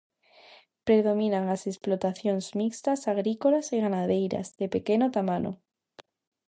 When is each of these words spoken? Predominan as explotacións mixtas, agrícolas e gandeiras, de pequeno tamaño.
Predominan 0.87 1.45
as 1.55 1.61
explotacións 1.71 2.45
mixtas, 2.59 3.01
agrícolas 3.13 3.65
e 3.75 3.77
gandeiras, 3.83 4.47
de 4.59 4.67
pequeno 4.75 5.05
tamaño. 5.17 5.51